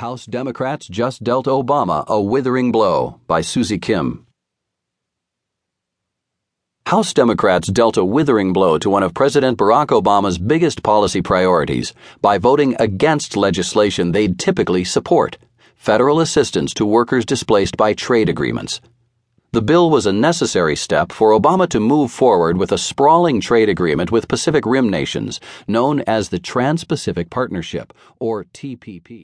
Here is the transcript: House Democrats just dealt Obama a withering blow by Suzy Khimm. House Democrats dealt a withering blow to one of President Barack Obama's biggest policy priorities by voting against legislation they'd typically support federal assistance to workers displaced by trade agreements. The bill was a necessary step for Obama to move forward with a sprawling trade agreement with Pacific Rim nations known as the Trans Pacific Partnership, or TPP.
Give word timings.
House 0.00 0.24
Democrats 0.24 0.88
just 0.88 1.22
dealt 1.22 1.44
Obama 1.44 2.06
a 2.06 2.18
withering 2.18 2.72
blow 2.72 3.20
by 3.26 3.42
Suzy 3.42 3.78
Khimm. 3.78 4.24
House 6.86 7.12
Democrats 7.12 7.68
dealt 7.68 7.98
a 7.98 8.04
withering 8.06 8.54
blow 8.54 8.78
to 8.78 8.88
one 8.88 9.02
of 9.02 9.12
President 9.12 9.58
Barack 9.58 9.88
Obama's 9.88 10.38
biggest 10.38 10.82
policy 10.82 11.20
priorities 11.20 11.92
by 12.22 12.38
voting 12.38 12.74
against 12.78 13.36
legislation 13.36 14.12
they'd 14.12 14.38
typically 14.38 14.84
support 14.84 15.36
federal 15.76 16.18
assistance 16.18 16.72
to 16.72 16.86
workers 16.86 17.26
displaced 17.26 17.76
by 17.76 17.92
trade 17.92 18.30
agreements. 18.30 18.80
The 19.52 19.60
bill 19.60 19.90
was 19.90 20.06
a 20.06 20.14
necessary 20.14 20.76
step 20.76 21.12
for 21.12 21.38
Obama 21.38 21.68
to 21.68 21.78
move 21.78 22.10
forward 22.10 22.56
with 22.56 22.72
a 22.72 22.78
sprawling 22.78 23.38
trade 23.42 23.68
agreement 23.68 24.10
with 24.10 24.28
Pacific 24.28 24.64
Rim 24.64 24.88
nations 24.88 25.40
known 25.68 26.00
as 26.06 26.30
the 26.30 26.38
Trans 26.38 26.84
Pacific 26.84 27.28
Partnership, 27.28 27.92
or 28.18 28.44
TPP. 28.44 29.18